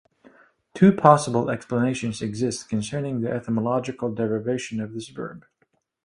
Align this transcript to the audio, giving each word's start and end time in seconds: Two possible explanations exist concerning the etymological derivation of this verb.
Two 0.73 0.91
possible 0.91 1.51
explanations 1.51 2.23
exist 2.23 2.67
concerning 2.67 3.21
the 3.21 3.29
etymological 3.31 4.11
derivation 4.11 4.81
of 4.81 4.93
this 4.95 5.09
verb. 5.09 5.45